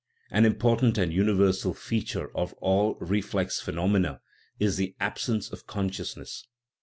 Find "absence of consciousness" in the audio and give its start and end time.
4.99-6.47